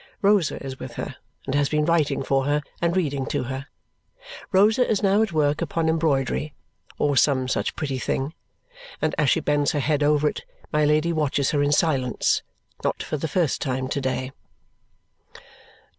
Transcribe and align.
Rosa 0.23 0.57
is 0.65 0.79
with 0.79 0.93
her 0.93 1.17
and 1.45 1.53
has 1.53 1.69
been 1.69 1.85
writing 1.85 2.23
for 2.23 2.45
her 2.45 2.63
and 2.81 2.95
reading 2.97 3.27
to 3.27 3.43
her. 3.43 3.67
Rosa 4.51 4.89
is 4.89 5.03
now 5.03 5.21
at 5.21 5.31
work 5.31 5.61
upon 5.61 5.87
embroidery 5.87 6.55
or 6.97 7.15
some 7.15 7.47
such 7.47 7.75
pretty 7.75 7.99
thing, 7.99 8.33
and 8.99 9.13
as 9.19 9.29
she 9.29 9.41
bends 9.41 9.73
her 9.73 9.79
head 9.79 10.01
over 10.01 10.27
it, 10.27 10.43
my 10.73 10.85
Lady 10.85 11.13
watches 11.13 11.51
her 11.51 11.61
in 11.61 11.71
silence. 11.71 12.41
Not 12.83 13.03
for 13.03 13.17
the 13.17 13.27
first 13.27 13.61
time 13.61 13.87
to 13.89 14.01
day. 14.01 14.31